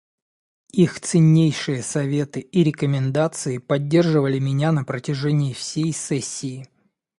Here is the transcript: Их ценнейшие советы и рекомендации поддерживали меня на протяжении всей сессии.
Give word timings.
Их 0.73 0.99
ценнейшие 0.99 1.83
советы 1.83 2.39
и 2.39 2.63
рекомендации 2.63 3.59
поддерживали 3.59 4.39
меня 4.39 4.71
на 4.71 4.83
протяжении 4.83 5.53
всей 5.53 5.93
сессии. 5.93 6.67